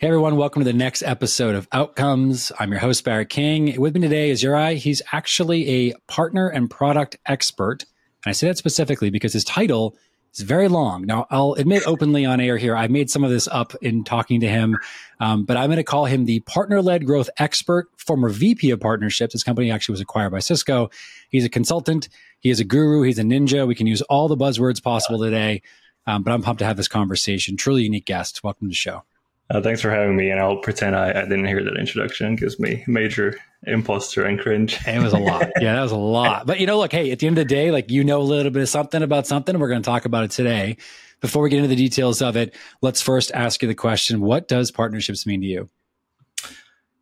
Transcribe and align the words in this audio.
Hey 0.00 0.06
everyone, 0.06 0.38
welcome 0.38 0.60
to 0.60 0.64
the 0.64 0.72
next 0.72 1.02
episode 1.02 1.54
of 1.54 1.68
Outcomes. 1.72 2.50
I'm 2.58 2.70
your 2.70 2.80
host, 2.80 3.04
Barrett 3.04 3.28
King. 3.28 3.78
With 3.78 3.94
me 3.94 4.00
today 4.00 4.30
is 4.30 4.42
Juraj. 4.42 4.76
He's 4.76 5.02
actually 5.12 5.68
a 5.68 5.94
partner 6.08 6.48
and 6.48 6.70
product 6.70 7.18
expert. 7.26 7.84
And 8.24 8.30
I 8.30 8.32
say 8.32 8.46
that 8.46 8.56
specifically 8.56 9.10
because 9.10 9.34
his 9.34 9.44
title 9.44 9.98
is 10.32 10.40
very 10.40 10.68
long. 10.68 11.04
Now, 11.04 11.26
I'll 11.28 11.52
admit 11.52 11.86
openly 11.86 12.24
on 12.24 12.40
air 12.40 12.56
here, 12.56 12.74
I 12.74 12.88
made 12.88 13.10
some 13.10 13.24
of 13.24 13.30
this 13.30 13.46
up 13.48 13.74
in 13.82 14.02
talking 14.02 14.40
to 14.40 14.48
him, 14.48 14.78
um, 15.20 15.44
but 15.44 15.58
I'm 15.58 15.66
going 15.66 15.76
to 15.76 15.84
call 15.84 16.06
him 16.06 16.24
the 16.24 16.40
partner 16.40 16.80
led 16.80 17.04
growth 17.04 17.28
expert, 17.36 17.90
former 17.98 18.30
VP 18.30 18.70
of 18.70 18.80
partnerships. 18.80 19.34
This 19.34 19.44
company 19.44 19.70
actually 19.70 19.92
was 19.92 20.00
acquired 20.00 20.30
by 20.30 20.38
Cisco. 20.38 20.88
He's 21.28 21.44
a 21.44 21.50
consultant, 21.50 22.08
he 22.38 22.48
is 22.48 22.58
a 22.58 22.64
guru, 22.64 23.02
he's 23.02 23.18
a 23.18 23.22
ninja. 23.22 23.66
We 23.66 23.74
can 23.74 23.86
use 23.86 24.00
all 24.00 24.28
the 24.28 24.36
buzzwords 24.38 24.82
possible 24.82 25.18
today. 25.18 25.60
Um, 26.06 26.22
but 26.22 26.32
I'm 26.32 26.40
pumped 26.40 26.60
to 26.60 26.64
have 26.64 26.78
this 26.78 26.88
conversation. 26.88 27.58
Truly 27.58 27.82
unique 27.82 28.06
guest. 28.06 28.42
Welcome 28.42 28.68
to 28.68 28.70
the 28.70 28.74
show. 28.74 29.02
Uh, 29.50 29.60
thanks 29.60 29.80
for 29.80 29.90
having 29.90 30.14
me, 30.14 30.30
and 30.30 30.38
I'll 30.38 30.58
pretend 30.58 30.94
I, 30.94 31.10
I, 31.10 31.22
didn't 31.22 31.46
hear 31.46 31.64
that 31.64 31.76
introduction. 31.76 32.34
It 32.34 32.38
gives 32.38 32.60
me 32.60 32.84
major 32.86 33.36
imposter 33.66 34.24
and 34.24 34.38
cringe. 34.38 34.78
it 34.86 35.02
was 35.02 35.12
a 35.12 35.18
lot. 35.18 35.50
Yeah, 35.60 35.74
that 35.74 35.82
was 35.82 35.90
a 35.90 35.96
lot. 35.96 36.46
But 36.46 36.60
you 36.60 36.66
know, 36.66 36.78
look, 36.78 36.92
hey, 36.92 37.10
at 37.10 37.18
the 37.18 37.26
end 37.26 37.36
of 37.36 37.48
the 37.48 37.52
day, 37.52 37.72
like 37.72 37.90
you 37.90 38.04
know 38.04 38.20
a 38.20 38.22
little 38.22 38.52
bit 38.52 38.62
of 38.62 38.68
something 38.68 39.02
about 39.02 39.26
something, 39.26 39.58
we're 39.58 39.68
going 39.68 39.82
to 39.82 39.86
talk 39.86 40.04
about 40.04 40.22
it 40.22 40.30
today. 40.30 40.76
Before 41.20 41.42
we 41.42 41.50
get 41.50 41.56
into 41.56 41.68
the 41.68 41.76
details 41.76 42.22
of 42.22 42.36
it, 42.36 42.54
let's 42.80 43.02
first 43.02 43.32
ask 43.32 43.60
you 43.60 43.66
the 43.66 43.74
question: 43.74 44.20
What 44.20 44.46
does 44.46 44.70
partnerships 44.70 45.26
mean 45.26 45.40
to 45.40 45.46
you? 45.48 45.68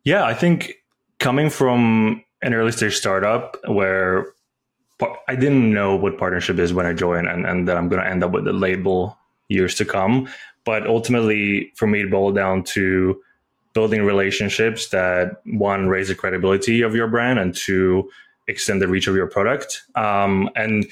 Yeah, 0.03 0.25
I 0.25 0.33
think 0.33 0.73
coming 1.19 1.51
from 1.51 2.23
an 2.41 2.55
early 2.55 2.71
stage 2.71 2.95
startup 2.95 3.57
where 3.67 4.33
I 5.27 5.35
didn't 5.35 5.71
know 5.71 5.95
what 5.95 6.17
partnership 6.17 6.57
is 6.57 6.73
when 6.73 6.87
I 6.87 6.93
joined, 6.93 7.27
and, 7.27 7.45
and 7.45 7.67
that 7.67 7.77
I'm 7.77 7.89
going 7.89 8.01
to 8.01 8.09
end 8.09 8.23
up 8.23 8.31
with 8.31 8.45
the 8.45 8.53
label 8.53 9.18
years 9.49 9.75
to 9.75 9.85
come. 9.85 10.29
But 10.63 10.87
ultimately, 10.87 11.71
for 11.75 11.87
me, 11.87 12.01
it 12.01 12.11
boiled 12.11 12.35
down 12.35 12.63
to 12.75 13.21
building 13.73 14.03
relationships 14.03 14.89
that 14.89 15.41
one 15.45 15.87
raise 15.87 16.07
the 16.07 16.15
credibility 16.15 16.81
of 16.81 16.95
your 16.95 17.07
brand 17.07 17.39
and 17.39 17.55
two 17.55 18.09
extend 18.47 18.81
the 18.81 18.87
reach 18.87 19.07
of 19.07 19.15
your 19.15 19.27
product. 19.27 19.83
Um, 19.95 20.49
and 20.55 20.85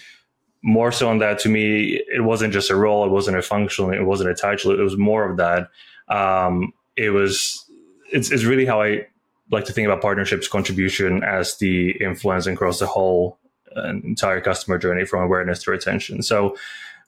more 0.61 0.91
so 0.91 1.09
on 1.09 1.19
that, 1.19 1.39
to 1.39 1.49
me, 1.49 2.01
it 2.07 2.23
wasn't 2.23 2.53
just 2.53 2.69
a 2.69 2.75
role, 2.75 3.05
it 3.05 3.09
wasn't 3.09 3.37
a 3.37 3.41
function, 3.41 3.93
it 3.93 4.03
wasn't 4.03 4.29
a 4.29 4.35
title, 4.35 4.71
it 4.71 4.83
was 4.83 4.97
more 4.97 5.29
of 5.29 5.37
that. 5.37 5.69
Um, 6.07 6.73
it 6.95 7.09
was 7.11 7.63
it's, 8.11 8.31
it's 8.31 8.43
really 8.43 8.65
how 8.65 8.81
I 8.81 9.07
like 9.51 9.65
to 9.65 9.73
think 9.73 9.85
about 9.85 10.01
partnerships 10.01 10.47
contribution 10.47 11.23
as 11.23 11.57
the 11.57 11.91
influence 12.01 12.47
across 12.47 12.79
the 12.79 12.87
whole 12.87 13.37
uh, 13.75 13.89
entire 13.89 14.41
customer 14.41 14.77
journey 14.77 15.05
from 15.05 15.23
awareness 15.23 15.63
to 15.63 15.71
retention. 15.71 16.21
So 16.21 16.57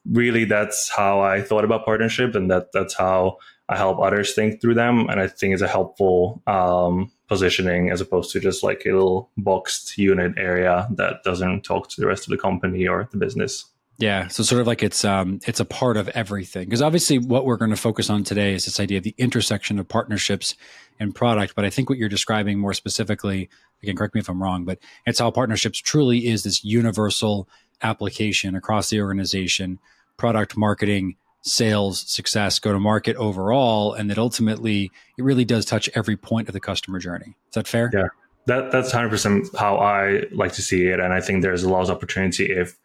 really 0.06 0.46
that's 0.46 0.90
how 0.90 1.22
I 1.22 1.42
thought 1.42 1.64
about 1.64 1.86
partnership 1.86 2.36
and 2.36 2.50
that 2.52 2.72
that's 2.74 2.96
how 2.96 3.38
I 3.68 3.78
help 3.78 4.00
others 4.00 4.34
think 4.34 4.62
through 4.62 4.74
them. 4.74 5.10
And 5.10 5.20
I 5.20 5.28
think 5.28 5.54
it's 5.54 5.62
a 5.62 5.68
helpful 5.68 6.42
um, 6.48 7.12
positioning 7.28 7.92
as 7.92 8.02
opposed 8.02 8.32
to 8.32 8.40
just 8.40 8.64
like 8.64 8.84
a 8.86 8.92
little 8.92 9.30
boxed 9.38 9.98
unit 9.98 10.34
area 10.38 10.88
that 10.96 11.24
doesn't 11.24 11.62
talk 11.62 11.90
to 11.90 12.02
the 12.02 12.08
rest 12.08 12.24
of 12.24 12.32
the 12.32 12.38
company 12.38 12.88
or 12.88 13.08
the 13.12 13.18
business. 13.18 13.66
Yeah, 14.00 14.30
so 14.30 14.44
sort 14.44 14.62
of 14.62 14.68
like 14.68 14.82
it's 14.82 15.04
um 15.04 15.42
it's 15.46 15.60
a 15.60 15.66
part 15.66 15.98
of 15.98 16.08
everything 16.10 16.64
because 16.66 16.82
obviously 16.82 17.20
what 17.20 17.46
we're 17.46 17.58
going 17.58 17.72
to 17.72 17.78
focus 17.78 18.10
on 18.10 18.24
today 18.24 18.54
is 18.54 18.64
this 18.64 18.80
idea 18.80 18.98
of 18.98 19.04
the 19.04 19.14
intersection 19.18 19.78
of 19.78 19.90
partnerships 19.90 20.56
and 21.02 21.14
product. 21.14 21.54
But 21.54 21.66
I 21.66 21.70
think 21.70 21.90
what 21.90 22.00
you're 22.00 22.08
describing 22.08 22.60
more 22.60 22.74
specifically, 22.74 23.50
again, 23.84 23.98
correct 23.98 24.16
me 24.16 24.22
if 24.22 24.30
I'm 24.30 24.42
wrong, 24.42 24.64
but 24.64 24.80
it's 25.06 25.20
how 25.20 25.30
partnerships 25.32 25.80
truly 25.80 26.28
is 26.28 26.44
this 26.44 26.64
universal 26.64 27.50
application 27.82 28.56
across 28.56 28.90
the 28.90 29.02
organization, 29.02 29.80
product 30.18 30.58
marketing, 30.58 31.16
sales, 31.42 32.02
success, 32.10 32.60
go 32.60 32.74
to 32.74 32.80
market 32.80 33.16
overall, 33.16 33.94
and 33.94 34.10
that 34.10 34.18
ultimately 34.18 34.92
it 35.18 35.24
really 35.24 35.46
does 35.46 35.66
touch 35.66 35.90
every 35.96 36.18
point 36.18 36.48
of 36.48 36.54
the 36.54 36.60
customer 36.60 37.00
journey. 37.00 37.36
Is 37.50 37.56
that 37.56 37.68
fair? 37.68 37.90
Yeah, 37.94 38.08
that 38.48 38.72
that's 38.72 38.92
hundred 38.92 39.10
percent 39.10 39.48
how 39.58 39.78
I 39.78 40.24
like 40.32 40.54
to 40.54 40.62
see 40.62 40.88
it, 40.88 41.00
and 41.00 41.14
I 41.14 41.22
think 41.22 41.42
there's 41.42 41.64
a 41.64 41.70
lot 41.70 41.84
of 41.84 41.90
opportunity 41.90 42.46
if 42.52 42.78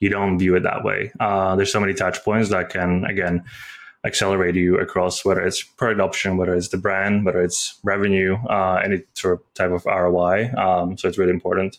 you 0.00 0.08
don't 0.08 0.38
view 0.38 0.56
it 0.56 0.64
that 0.64 0.84
way. 0.84 1.12
Uh, 1.20 1.56
there's 1.56 1.72
so 1.72 1.80
many 1.80 1.94
touch 1.94 2.22
points 2.24 2.50
that 2.50 2.70
can 2.70 3.04
again 3.04 3.44
accelerate 4.04 4.56
you 4.56 4.78
across 4.78 5.24
whether 5.24 5.42
it's 5.42 5.62
product 5.62 6.00
adoption, 6.00 6.36
whether 6.36 6.54
it's 6.54 6.68
the 6.68 6.76
brand, 6.76 7.24
whether 7.24 7.40
it's 7.40 7.78
revenue, 7.84 8.36
uh, 8.50 8.80
any 8.84 9.02
sort 9.14 9.34
of 9.34 9.54
type 9.54 9.70
of 9.70 9.86
ROI. 9.86 10.52
Um, 10.54 10.98
so 10.98 11.08
it's 11.08 11.18
really 11.18 11.30
important. 11.30 11.78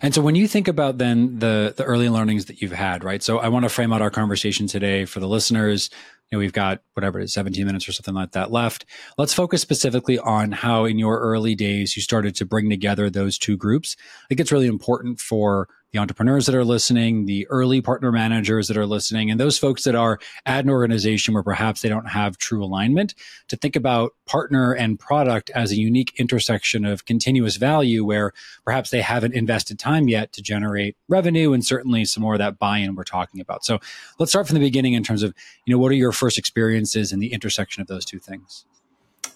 And 0.00 0.14
so 0.14 0.22
when 0.22 0.34
you 0.34 0.46
think 0.46 0.68
about 0.68 0.98
then 0.98 1.38
the 1.40 1.74
the 1.76 1.84
early 1.84 2.08
learnings 2.08 2.46
that 2.46 2.62
you've 2.62 2.72
had, 2.72 3.02
right? 3.02 3.22
So 3.22 3.38
I 3.38 3.48
want 3.48 3.64
to 3.64 3.68
frame 3.68 3.92
out 3.92 4.02
our 4.02 4.10
conversation 4.10 4.66
today 4.66 5.04
for 5.04 5.20
the 5.20 5.26
listeners. 5.28 5.90
You 6.30 6.36
know, 6.36 6.40
we've 6.40 6.52
got 6.52 6.80
whatever 6.94 7.20
it 7.20 7.24
is, 7.24 7.34
17 7.34 7.66
minutes 7.66 7.88
or 7.88 7.92
something 7.92 8.14
like 8.14 8.32
that 8.32 8.50
left. 8.50 8.86
Let's 9.18 9.34
focus 9.34 9.60
specifically 9.60 10.18
on 10.18 10.52
how 10.52 10.84
in 10.84 10.98
your 10.98 11.18
early 11.18 11.54
days 11.54 11.94
you 11.96 12.02
started 12.02 12.34
to 12.36 12.46
bring 12.46 12.70
together 12.70 13.10
those 13.10 13.36
two 13.38 13.56
groups. 13.56 13.96
I 14.24 14.28
think 14.28 14.40
it's 14.40 14.52
really 14.52 14.66
important 14.66 15.20
for 15.20 15.68
the 15.92 15.98
entrepreneurs 15.98 16.46
that 16.46 16.54
are 16.54 16.64
listening, 16.64 17.26
the 17.26 17.46
early 17.48 17.82
partner 17.82 18.10
managers 18.10 18.68
that 18.68 18.76
are 18.78 18.86
listening, 18.86 19.30
and 19.30 19.38
those 19.38 19.58
folks 19.58 19.84
that 19.84 19.94
are 19.94 20.18
at 20.46 20.64
an 20.64 20.70
organization 20.70 21.34
where 21.34 21.42
perhaps 21.42 21.82
they 21.82 21.88
don't 21.88 22.08
have 22.08 22.38
true 22.38 22.64
alignment 22.64 23.14
to 23.48 23.56
think 23.56 23.76
about 23.76 24.14
partner 24.26 24.72
and 24.72 24.98
product 24.98 25.50
as 25.50 25.70
a 25.70 25.76
unique 25.76 26.14
intersection 26.16 26.86
of 26.86 27.04
continuous 27.04 27.56
value 27.56 28.04
where 28.04 28.32
perhaps 28.64 28.88
they 28.90 29.02
haven't 29.02 29.34
invested 29.34 29.78
time 29.78 30.08
yet 30.08 30.32
to 30.32 30.40
generate 30.40 30.96
revenue 31.08 31.52
and 31.52 31.64
certainly 31.64 32.06
some 32.06 32.22
more 32.22 32.34
of 32.34 32.38
that 32.38 32.58
buy-in 32.58 32.94
we're 32.94 33.04
talking 33.04 33.40
about. 33.40 33.62
So 33.64 33.78
let's 34.18 34.32
start 34.32 34.46
from 34.46 34.54
the 34.54 34.60
beginning 34.60 34.94
in 34.94 35.02
terms 35.02 35.22
of, 35.22 35.34
you 35.66 35.74
know, 35.74 35.78
what 35.78 35.92
are 35.92 35.96
your 35.96 36.12
first 36.12 36.38
experiences 36.38 37.12
in 37.12 37.18
the 37.18 37.32
intersection 37.34 37.82
of 37.82 37.86
those 37.88 38.06
two 38.06 38.18
things? 38.18 38.64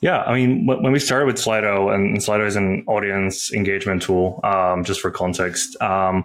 Yeah, 0.01 0.23
I 0.23 0.35
mean, 0.35 0.67
when 0.67 0.93
we 0.93 0.99
started 0.99 1.27
with 1.27 1.37
Slido, 1.37 1.95
and 1.95 2.19
Slido 2.19 2.47
is 2.47 2.57
an 2.57 2.85
audience 2.87 3.53
engagement 3.53 4.03
tool, 4.03 4.41
um, 4.45 4.85
just 4.85 5.01
for 5.01 5.11
context. 5.11 5.81
Um, 5.81 6.25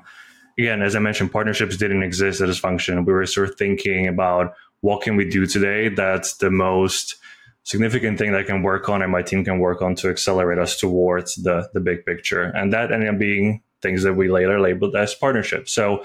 again, 0.61 0.81
as 0.81 0.95
I 0.95 0.99
mentioned, 0.99 1.31
partnerships 1.31 1.75
didn't 1.75 2.03
exist 2.03 2.39
at 2.39 2.47
this 2.47 2.59
function. 2.59 3.03
We 3.03 3.13
were 3.13 3.25
sort 3.25 3.49
of 3.49 3.55
thinking 3.55 4.07
about 4.07 4.53
what 4.81 5.01
can 5.01 5.15
we 5.15 5.27
do 5.27 5.45
today 5.45 5.89
that's 5.89 6.37
the 6.37 6.51
most 6.51 7.15
significant 7.63 8.17
thing 8.17 8.31
that 8.31 8.41
I 8.41 8.43
can 8.43 8.63
work 8.63 8.89
on 8.89 9.01
and 9.01 9.11
my 9.11 9.21
team 9.21 9.43
can 9.43 9.59
work 9.59 9.81
on 9.81 9.95
to 9.95 10.09
accelerate 10.09 10.57
us 10.57 10.79
towards 10.79 11.35
the 11.35 11.69
the 11.73 11.79
big 11.79 12.05
picture. 12.05 12.43
And 12.43 12.73
that 12.73 12.91
ended 12.91 13.09
up 13.09 13.19
being 13.19 13.61
things 13.81 14.03
that 14.03 14.13
we 14.13 14.29
later 14.29 14.59
labeled 14.59 14.95
as 14.95 15.15
partnerships. 15.15 15.71
So 15.71 16.03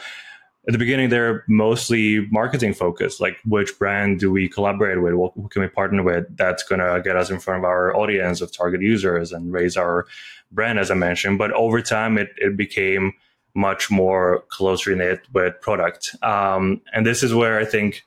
at 0.67 0.73
the 0.73 0.79
beginning, 0.79 1.11
they're 1.11 1.45
mostly 1.47 2.27
marketing 2.31 2.75
focused, 2.75 3.21
like 3.21 3.37
which 3.45 3.79
brand 3.79 4.19
do 4.19 4.33
we 4.33 4.49
collaborate 4.49 5.01
with? 5.01 5.15
What, 5.15 5.37
what 5.37 5.51
can 5.51 5.63
we 5.63 5.69
partner 5.69 6.03
with 6.03 6.25
that's 6.37 6.63
going 6.65 6.81
to 6.81 7.01
get 7.03 7.17
us 7.17 7.31
in 7.31 7.39
front 7.39 7.59
of 7.59 7.65
our 7.65 7.95
audience 7.95 8.41
of 8.41 8.53
target 8.53 8.83
users 8.83 9.33
and 9.33 9.53
raise 9.53 9.77
our 9.77 10.07
brand, 10.51 10.79
as 10.79 10.91
I 10.91 10.95
mentioned. 10.95 11.39
But 11.39 11.53
over 11.53 11.81
time, 11.83 12.19
it, 12.19 12.31
it 12.39 12.57
became 12.57 13.13
much 13.57 13.91
more 13.91 14.45
closely 14.49 14.95
knit 14.95 15.21
with 15.33 15.61
product. 15.61 16.15
Um, 16.23 16.83
and 16.93 17.07
this 17.07 17.23
is 17.23 17.35
where 17.35 17.59
I 17.59 17.65
think 17.65 18.05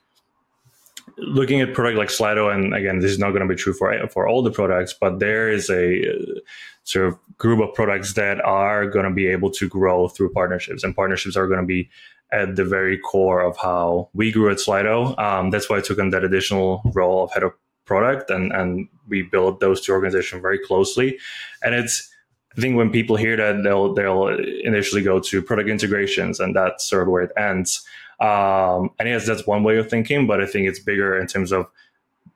looking 1.18 1.60
at 1.60 1.74
product 1.74 1.98
like 1.98 2.08
Slido, 2.08 2.54
and 2.54 2.72
again, 2.74 3.00
this 3.00 3.10
is 3.10 3.18
not 3.18 3.30
going 3.30 3.42
to 3.42 3.48
be 3.48 3.60
true 3.60 3.72
for 3.72 3.92
for 4.08 4.28
all 4.28 4.42
the 4.42 4.50
products, 4.50 4.94
but 4.98 5.18
there 5.18 5.50
is 5.50 5.68
a 5.68 6.12
uh, 6.12 6.40
sort 6.84 7.08
of 7.08 7.18
group 7.36 7.60
of 7.60 7.74
products 7.74 8.14
that 8.14 8.40
are 8.44 8.86
going 8.86 9.04
to 9.04 9.10
be 9.10 9.26
able 9.26 9.50
to 9.50 9.68
grow 9.68 10.08
through 10.08 10.32
partnerships, 10.32 10.84
and 10.84 10.94
partnerships 10.94 11.36
are 11.36 11.48
going 11.48 11.60
to 11.60 11.66
be 11.66 11.90
at 12.32 12.54
the 12.54 12.64
very 12.64 12.96
core 12.96 13.40
of 13.40 13.56
how 13.56 14.08
we 14.14 14.30
grew 14.30 14.50
at 14.50 14.58
Slido. 14.58 15.18
Um, 15.18 15.50
that's 15.50 15.68
why 15.68 15.78
I 15.78 15.80
took 15.80 15.98
on 15.98 16.10
that 16.10 16.22
additional 16.22 16.80
role 16.94 17.24
of 17.24 17.32
head 17.32 17.42
of 17.42 17.52
product, 17.86 18.30
and 18.30 18.52
and 18.52 18.88
we 19.08 19.22
built 19.22 19.58
those 19.60 19.80
two 19.80 19.92
organizations 19.92 20.40
very 20.40 20.58
closely, 20.58 21.18
and 21.62 21.74
it's 21.74 22.08
I 22.56 22.60
think 22.60 22.76
when 22.76 22.90
people 22.90 23.16
hear 23.16 23.36
that, 23.36 23.62
they'll 23.62 23.94
they'll 23.94 24.28
initially 24.64 25.02
go 25.02 25.20
to 25.20 25.42
product 25.42 25.68
integrations, 25.68 26.40
and 26.40 26.54
that's 26.54 26.88
sort 26.88 27.02
of 27.02 27.08
where 27.08 27.22
it 27.22 27.32
ends. 27.36 27.84
Um, 28.20 28.90
and 28.98 29.08
yes, 29.08 29.26
that's 29.26 29.46
one 29.46 29.62
way 29.62 29.78
of 29.78 29.88
thinking, 29.88 30.26
but 30.26 30.40
I 30.40 30.46
think 30.46 30.68
it's 30.68 30.78
bigger 30.78 31.18
in 31.18 31.26
terms 31.26 31.52
of 31.52 31.66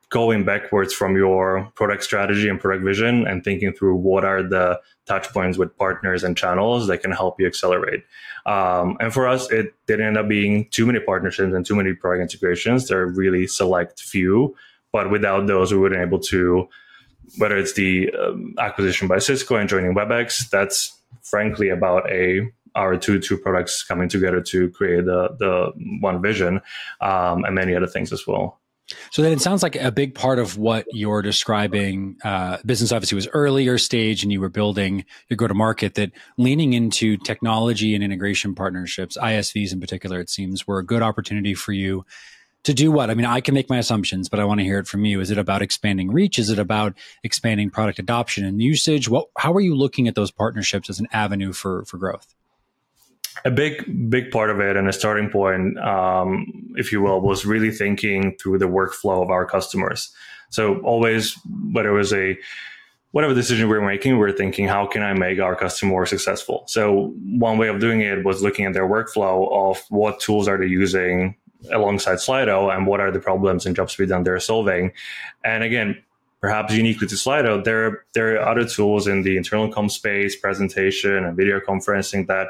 going 0.09 0.45
backwards 0.45 0.93
from 0.93 1.15
your 1.15 1.69
product 1.75 2.03
strategy 2.03 2.47
and 2.47 2.59
product 2.59 2.83
vision 2.83 3.27
and 3.27 3.43
thinking 3.43 3.73
through 3.73 3.95
what 3.95 4.23
are 4.23 4.41
the 4.41 4.79
touch 5.05 5.27
points 5.29 5.57
with 5.57 5.75
partners 5.77 6.23
and 6.23 6.37
channels 6.37 6.87
that 6.87 6.99
can 6.99 7.11
help 7.11 7.39
you 7.39 7.45
accelerate. 7.45 8.03
Um, 8.45 8.97
and 8.99 9.13
for 9.13 9.27
us, 9.27 9.51
it 9.51 9.73
didn't 9.87 10.05
end 10.05 10.17
up 10.17 10.27
being 10.27 10.69
too 10.69 10.85
many 10.85 10.99
partnerships 10.99 11.53
and 11.53 11.65
too 11.65 11.75
many 11.75 11.93
product 11.93 12.21
integrations. 12.21 12.87
There 12.87 13.01
are 13.01 13.07
really 13.07 13.47
select 13.47 13.99
few, 13.99 14.55
but 14.91 15.11
without 15.11 15.47
those, 15.47 15.71
we 15.71 15.79
wouldn't 15.79 15.99
be 15.99 16.05
able 16.05 16.19
to 16.19 16.67
whether 17.37 17.57
it's 17.57 17.73
the 17.73 18.11
um, 18.13 18.55
acquisition 18.59 19.07
by 19.07 19.19
Cisco 19.19 19.55
and 19.55 19.69
joining 19.69 19.93
WebEx, 19.93 20.49
that's 20.49 20.97
frankly 21.23 21.69
about 21.69 22.09
a 22.11 22.49
our 22.75 22.97
two 22.97 23.19
two 23.19 23.37
products 23.37 23.83
coming 23.83 24.09
together 24.09 24.41
to 24.41 24.69
create 24.71 25.05
the 25.05 25.29
the 25.39 25.71
one 26.01 26.21
vision, 26.21 26.61
um, 27.01 27.43
and 27.45 27.55
many 27.55 27.75
other 27.75 27.87
things 27.87 28.11
as 28.11 28.27
well. 28.27 28.59
So 29.11 29.23
then 29.23 29.31
it 29.31 29.41
sounds 29.41 29.63
like 29.63 29.75
a 29.75 29.91
big 29.91 30.13
part 30.13 30.37
of 30.37 30.57
what 30.57 30.85
you're 30.91 31.23
describing, 31.23 32.17
uh, 32.23 32.57
business 32.65 32.91
obviously 32.91 33.15
was 33.15 33.27
earlier 33.33 33.79
stage 33.79 34.21
and 34.21 34.31
you 34.31 34.39
were 34.39 34.49
building 34.49 35.05
your 35.27 35.37
go 35.37 35.47
to 35.47 35.55
market 35.55 35.95
that 35.95 36.11
leaning 36.37 36.73
into 36.73 37.17
technology 37.17 37.95
and 37.95 38.03
integration 38.03 38.53
partnerships, 38.53 39.17
ISVs 39.17 39.73
in 39.73 39.79
particular, 39.79 40.19
it 40.19 40.29
seems 40.29 40.67
were 40.67 40.77
a 40.77 40.85
good 40.85 41.01
opportunity 41.01 41.55
for 41.55 41.71
you 41.71 42.05
to 42.65 42.73
do 42.73 42.91
what? 42.91 43.09
I 43.09 43.13
mean, 43.13 43.25
I 43.25 43.41
can 43.41 43.53
make 43.53 43.69
my 43.69 43.77
assumptions, 43.77 44.27
but 44.27 44.39
I 44.39 44.45
want 44.45 44.59
to 44.59 44.63
hear 44.63 44.79
it 44.79 44.87
from 44.87 45.05
you. 45.05 45.21
Is 45.21 45.31
it 45.31 45.37
about 45.37 45.61
expanding 45.61 46.11
reach? 46.11 46.37
Is 46.37 46.49
it 46.49 46.59
about 46.59 46.93
expanding 47.23 47.69
product 47.69 47.99
adoption 47.99 48.43
and 48.43 48.61
usage? 48.61 49.07
What, 49.07 49.27
how 49.37 49.53
are 49.53 49.61
you 49.61 49.75
looking 49.75 50.07
at 50.07 50.15
those 50.15 50.31
partnerships 50.31 50.89
as 50.89 50.99
an 50.99 51.07
avenue 51.11 51.53
for, 51.53 51.85
for 51.85 51.97
growth? 51.97 52.33
A 53.43 53.51
big, 53.51 54.09
big 54.09 54.31
part 54.31 54.49
of 54.49 54.59
it 54.59 54.75
and 54.77 54.87
a 54.87 54.93
starting 54.93 55.29
point, 55.29 55.77
um, 55.79 56.73
if 56.75 56.91
you 56.91 57.01
will, 57.01 57.21
was 57.21 57.45
really 57.45 57.71
thinking 57.71 58.35
through 58.41 58.57
the 58.57 58.65
workflow 58.65 59.21
of 59.21 59.29
our 59.29 59.45
customers. 59.45 60.11
So 60.49 60.79
always, 60.79 61.37
whether 61.71 61.89
it 61.89 61.97
was 61.97 62.13
a 62.13 62.37
whatever 63.11 63.35
decision 63.35 63.69
we're 63.69 63.85
making, 63.85 64.17
we're 64.17 64.31
thinking, 64.31 64.67
how 64.67 64.87
can 64.87 65.03
I 65.03 65.13
make 65.13 65.39
our 65.39 65.55
customer 65.55 65.91
more 65.91 66.05
successful? 66.05 66.63
So 66.67 67.13
one 67.23 67.57
way 67.57 67.67
of 67.67 67.79
doing 67.79 68.01
it 68.01 68.25
was 68.25 68.41
looking 68.41 68.65
at 68.65 68.73
their 68.73 68.87
workflow 68.87 69.51
of 69.51 69.83
what 69.89 70.19
tools 70.19 70.47
are 70.47 70.57
they 70.57 70.65
using 70.65 71.35
alongside 71.71 72.17
Slido 72.17 72.75
and 72.75 72.87
what 72.87 72.99
are 72.99 73.11
the 73.11 73.19
problems 73.19 73.65
and 73.65 73.75
jobs 73.75 73.97
we 73.97 74.05
done 74.05 74.23
they're 74.23 74.39
solving. 74.39 74.91
And 75.43 75.63
again, 75.63 76.01
perhaps 76.41 76.73
uniquely 76.73 77.07
to 77.07 77.15
Slido, 77.15 77.63
there, 77.63 78.05
there 78.13 78.39
are 78.39 78.47
other 78.47 78.65
tools 78.67 79.07
in 79.07 79.23
the 79.23 79.37
internal 79.37 79.71
com 79.71 79.89
space, 79.89 80.35
presentation 80.35 81.23
and 81.23 81.35
video 81.35 81.59
conferencing 81.59 82.27
that 82.27 82.47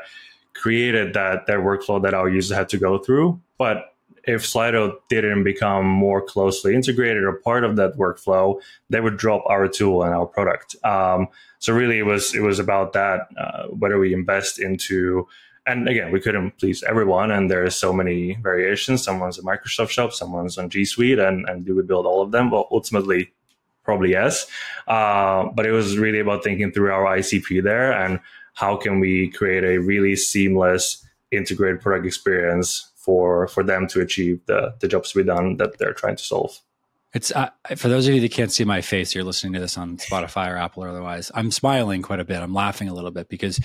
created 0.54 1.14
that, 1.14 1.48
that 1.48 1.58
workflow 1.58 2.02
that 2.02 2.14
our 2.14 2.30
users 2.30 2.56
had 2.56 2.70
to 2.70 2.78
go 2.78 2.98
through. 2.98 3.40
But 3.58 3.94
if 4.28 4.44
Slido 4.44 4.98
didn't 5.08 5.44
become 5.44 5.86
more 5.86 6.22
closely 6.22 6.74
integrated 6.74 7.24
or 7.24 7.34
part 7.34 7.64
of 7.64 7.76
that 7.76 7.96
workflow, 7.96 8.60
they 8.90 9.00
would 9.00 9.18
drop 9.18 9.44
our 9.46 9.68
tool 9.68 10.04
and 10.04 10.14
our 10.14 10.26
product. 10.26 10.76
Um, 10.84 11.28
so 11.60 11.74
really, 11.74 12.00
it 12.00 12.06
was 12.06 12.34
it 12.34 12.42
was 12.42 12.60
about 12.60 12.94
that. 12.94 13.28
Uh, 13.38 13.68
whether 13.68 14.00
we 14.00 14.14
invest 14.14 14.60
into 14.60 15.28
and 15.68 15.90
again, 15.90 16.12
we 16.12 16.20
couldn't 16.20 16.58
please 16.58 16.84
everyone, 16.84 17.32
and 17.32 17.50
there 17.50 17.64
are 17.64 17.70
so 17.70 17.92
many 17.92 18.36
variations. 18.36 19.04
Someone's 19.04 19.40
a 19.40 19.42
Microsoft 19.42 19.90
shop, 19.90 20.14
someone's 20.14 20.58
on 20.58 20.70
G 20.70 20.86
Suite, 20.86 21.20
and 21.20 21.48
and 21.50 21.66
do 21.66 21.76
we 21.76 21.84
build 21.84 22.06
all 22.06 22.22
of 22.22 22.32
them? 22.32 22.52
Well, 22.52 22.68
ultimately, 22.72 23.32
probably 23.84 24.12
yes. 24.12 24.48
Uh, 24.88 25.46
but 25.56 25.66
it 25.66 25.72
was 25.72 25.98
really 25.98 26.20
about 26.20 26.44
thinking 26.44 26.72
through 26.72 26.92
our 26.92 27.18
ICP 27.18 27.64
there 27.64 27.92
and 27.92 28.20
how 28.54 28.76
can 28.76 29.00
we 29.00 29.30
create 29.30 29.64
a 29.64 29.78
really 29.78 30.16
seamless, 30.16 31.06
integrated 31.32 31.82
product 31.82 32.06
experience 32.06 32.92
for 32.96 33.48
for 33.48 33.64
them 33.64 33.88
to 33.88 34.02
achieve 34.02 34.42
the 34.46 34.76
the 34.80 34.88
jobs 34.88 35.12
to 35.12 35.20
be 35.20 35.24
done 35.24 35.58
that 35.58 35.78
they're 35.78 35.94
trying 35.94 36.16
to 36.16 36.24
solve. 36.24 36.60
It's 37.14 37.32
uh, 37.32 37.50
for 37.78 37.88
those 37.88 38.08
of 38.08 38.14
you 38.14 38.22
that 38.22 38.32
can't 38.32 38.52
see 38.52 38.66
my 38.66 38.82
face, 38.82 39.16
you're 39.16 39.24
listening 39.24 39.54
to 39.54 39.60
this 39.60 39.78
on 39.78 39.98
Spotify 39.98 40.52
or 40.52 40.58
Apple 40.58 40.84
or 40.84 40.90
otherwise. 40.90 41.32
I'm 41.34 41.50
smiling 41.50 42.02
quite 42.02 42.20
a 42.20 42.26
bit. 42.26 42.42
I'm 42.42 42.54
laughing 42.54 42.90
a 42.90 42.94
little 42.94 43.12
bit 43.12 43.30
because 43.30 43.60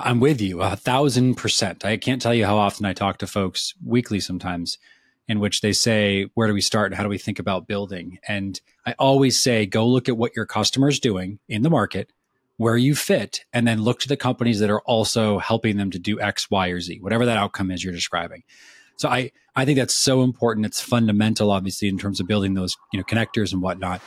I'm 0.00 0.20
with 0.20 0.40
you 0.40 0.62
a 0.62 0.76
thousand 0.76 1.34
percent. 1.34 1.84
I 1.84 1.96
can't 1.96 2.22
tell 2.22 2.32
you 2.32 2.46
how 2.46 2.56
often 2.56 2.86
I 2.86 2.92
talk 2.92 3.18
to 3.18 3.26
folks 3.26 3.74
weekly 3.84 4.20
sometimes 4.20 4.78
in 5.26 5.40
which 5.40 5.60
they 5.60 5.72
say, 5.72 6.30
where 6.34 6.46
do 6.46 6.54
we 6.54 6.60
start 6.60 6.92
and 6.92 6.96
how 6.96 7.02
do 7.02 7.08
we 7.08 7.18
think 7.18 7.38
about 7.38 7.66
building? 7.66 8.18
And 8.28 8.60
I 8.86 8.94
always 8.98 9.42
say, 9.42 9.66
go 9.66 9.86
look 9.86 10.08
at 10.08 10.16
what 10.16 10.36
your 10.36 10.46
customer 10.46 10.88
is 10.88 11.00
doing 11.00 11.40
in 11.48 11.62
the 11.62 11.68
market, 11.68 12.12
where 12.58 12.76
you 12.76 12.94
fit, 12.94 13.44
and 13.52 13.66
then 13.66 13.82
look 13.82 13.98
to 14.00 14.08
the 14.08 14.16
companies 14.16 14.60
that 14.60 14.70
are 14.70 14.80
also 14.82 15.38
helping 15.38 15.76
them 15.76 15.90
to 15.90 15.98
do 15.98 16.20
X, 16.20 16.48
Y, 16.50 16.68
or 16.68 16.80
Z, 16.80 17.00
whatever 17.00 17.26
that 17.26 17.36
outcome 17.36 17.70
is 17.70 17.82
you're 17.82 17.92
describing. 17.92 18.44
So 18.96 19.08
I, 19.08 19.32
I 19.54 19.64
think 19.64 19.78
that's 19.78 19.94
so 19.94 20.22
important. 20.22 20.64
It's 20.64 20.80
fundamental, 20.80 21.50
obviously, 21.50 21.88
in 21.88 21.98
terms 21.98 22.20
of 22.20 22.26
building 22.26 22.54
those, 22.54 22.76
you 22.92 22.98
know, 22.98 23.04
connectors 23.04 23.52
and 23.52 23.60
whatnot. 23.60 24.00